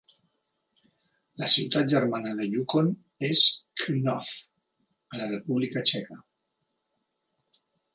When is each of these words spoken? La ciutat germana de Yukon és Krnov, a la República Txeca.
La 1.41 1.49
ciutat 1.55 1.91
germana 1.93 2.33
de 2.41 2.49
Yukon 2.55 2.91
és 3.29 3.45
Krnov, 3.83 4.35
a 5.15 5.23
la 5.23 5.33
República 5.37 5.89
Txeca. 5.93 6.23